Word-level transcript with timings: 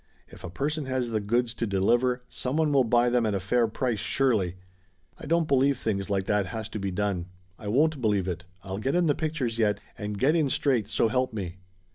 If 0.27 0.43
a 0.43 0.49
person 0.49 0.85
has 0.87 1.11
the 1.11 1.19
goods 1.19 1.53
to 1.53 1.67
deliver, 1.67 2.23
some 2.27 2.57
one 2.57 2.73
will 2.73 2.83
buy 2.83 3.09
them 3.09 3.23
at 3.27 3.35
a 3.35 3.39
fair 3.39 3.67
price, 3.67 3.99
surely! 3.99 4.55
I 5.19 5.27
don't 5.27 5.47
believe 5.47 5.77
things 5.77 6.09
like 6.09 6.25
that 6.25 6.47
has 6.47 6.67
to 6.69 6.79
be 6.79 6.89
done! 6.89 7.27
I 7.59 7.67
won't 7.67 8.01
believe 8.01 8.27
it. 8.27 8.45
I'll 8.63 8.79
get 8.79 8.95
in 8.95 9.05
the 9.05 9.13
pictures 9.13 9.59
yet, 9.59 9.79
and 9.99 10.17
get 10.17 10.35
in 10.35 10.49
straight, 10.49 10.87
so 10.87 11.07
help 11.07 11.33
me!" 11.33 11.59